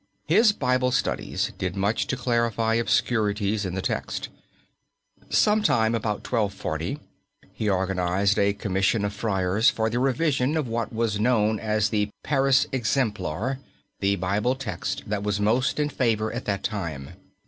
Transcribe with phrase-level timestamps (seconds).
[0.25, 4.29] His Bible studies did much to clarify obscurities in the text.
[5.29, 6.99] Sometime about 1240
[7.53, 12.09] he organized a commission of friars for the revision of what was known as the
[12.23, 13.59] Paris Exemplar,
[13.99, 17.11] the Bible text that was most in favor at that time.